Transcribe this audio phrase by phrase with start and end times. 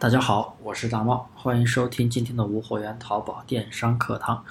[0.00, 4.42] 大家好，我是大猫，欢迎收听今天的无货源淘宝电商课堂。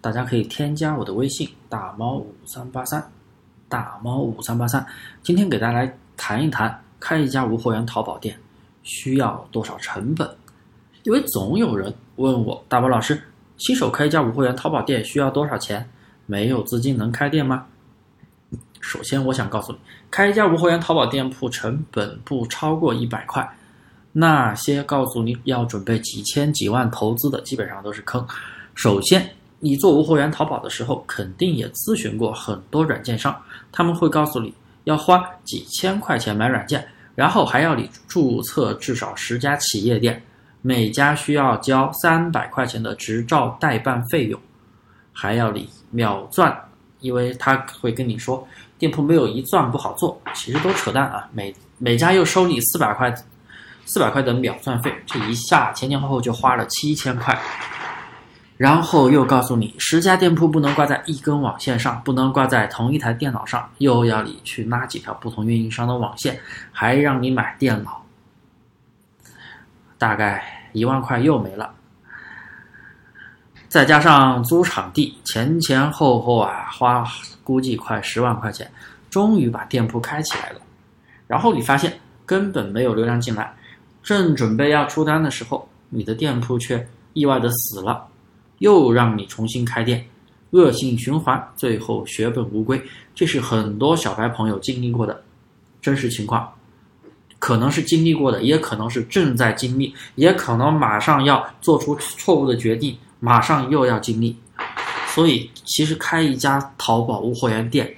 [0.00, 3.06] 大家可以添加我的微信大猫五三八三，
[3.68, 4.84] 大猫五三八三。
[5.22, 8.38] 今天给大家来谈一谈，开一家无货源淘宝店
[8.82, 10.28] 需要多少成本？
[11.02, 13.22] 因为总有人问我，大猫老师，
[13.58, 15.88] 新手开一家无货源淘宝店需要多少钱？
[16.24, 17.66] 没有资金能开店吗？
[18.80, 19.78] 首先，我想告诉你，
[20.10, 23.46] 开一家无货源淘宝店铺成本不超过一百块。
[24.12, 28.26] 那些告诉你要准备几千几万投资的，基本上都是坑。
[28.74, 29.26] 首先，
[29.58, 33.34] 你做无货源淘宝的时候，肯定也咨询过很多软件商，
[33.72, 34.52] 他们会告诉你
[34.84, 40.22] 要花几千块钱买软件，然后还要你注册至少十家企业店，
[40.60, 44.38] 每家需要交三百块钱的执照代办费用，
[45.10, 46.54] 还要你秒钻，
[47.00, 48.46] 因为他会跟你说
[48.78, 51.26] 店铺没有一钻不好做，其实都扯淡啊。
[51.32, 53.14] 每每家又收你四百块。
[53.84, 57.38] 四百块的秒算费，这一下前前后后就花了七千块，
[58.56, 66.38] 然后又告诉你十家店铺不能挂在一根网线上，不能挂在同一台电脑上，又要你去拉几条不同运营商的网线，
[66.70, 68.02] 还让你买电脑，
[69.98, 71.74] 大概一万块又没了，
[73.68, 77.04] 再加上租场地，前前后后啊花
[77.42, 78.70] 估计快十万块钱，
[79.10, 80.60] 终于把店铺开起来了，
[81.26, 81.92] 然后你发现
[82.24, 83.52] 根本没有流量进来。
[84.02, 88.06] 正准备要出单的时候，你的店铺却意外的死了，
[88.58, 90.04] 又让你重新开店，
[90.50, 92.82] 恶性循环，最后血本无归。
[93.14, 95.22] 这是很多小白朋友经历过的
[95.80, 96.52] 真实情况，
[97.38, 104.36] 可能是经历过的，也可能是正在经历，也可能马上要做出错误的决定，马上又要经历。
[105.08, 107.94] 所以，其实开一家淘宝无货源店，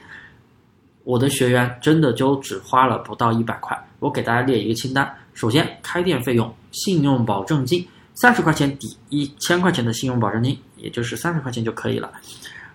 [1.05, 3.79] 我的学员真的就只花了不到一百块。
[4.01, 5.09] 我给大家列一个清单。
[5.35, 12.13] 首先，开店费用，信用保证金三十块钱抵一千块钱的信用保证金，也就是三十块钱就可以了。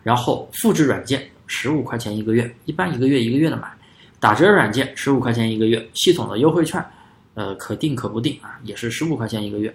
[0.04, 3.70] 然后，复制软件十五块钱一个月，一般一个月一个月的买。
[4.20, 6.84] 打折软件十五块钱一个月，系统的优惠券，
[7.34, 9.74] 呃，可定可不定啊，也是十五块钱一个月。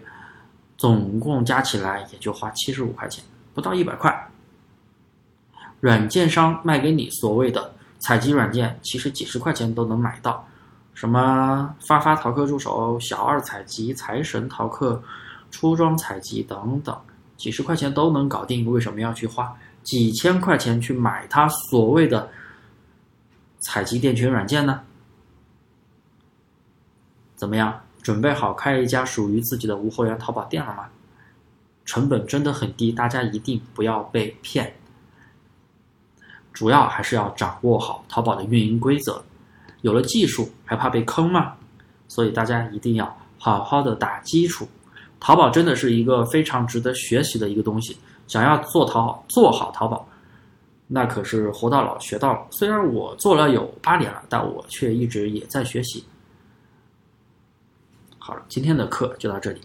[0.77, 4.31] 总共加起来也就花七十五块钱，不到一百块。
[5.81, 10.47] 软件商卖给你所谓的采集软件，其实几十块钱都能买到。
[10.93, 15.03] 什么发发淘客助手、小二采集、财神淘客、
[15.51, 16.95] 出装采集等等，
[17.39, 22.29] 几十块钱都能搞定，为什么要去花几千块钱去买他所谓的
[23.61, 24.83] 采集店群软件呢？
[27.37, 30.91] 怎么样，准备好开一家属于自己的无货源淘宝店了吗？
[31.87, 34.75] 成本真的很低，大家一定不要被骗。
[36.55, 39.23] 主要还是要掌握好淘宝的运营规则。
[39.83, 41.53] 有了技术还怕被坑吗？
[42.09, 44.67] 所以大家一定要好好的打基础。
[45.21, 47.97] 淘宝真的是一个非常值得学习的一个东西。
[48.27, 50.09] 想要做淘做好淘宝，
[50.87, 52.47] 那可是活到老学到老。
[52.51, 56.05] 虽然我做了有八年了，但我却一直也在学习。
[58.19, 59.61] 好了，今天的课就到这里。